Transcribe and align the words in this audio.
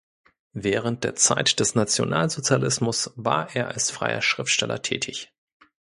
Während 0.55 1.03
der 1.03 1.13
Zeit 1.13 1.59
des 1.59 1.75
Nationalsozialismus 1.75 3.13
war 3.17 3.55
er 3.55 3.67
als 3.67 3.91
freier 3.91 4.23
Schriftsteller 4.23 4.81
tätig. 4.81 5.31